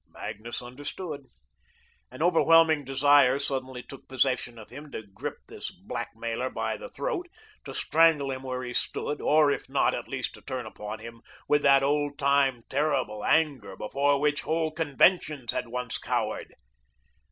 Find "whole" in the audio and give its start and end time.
14.41-14.71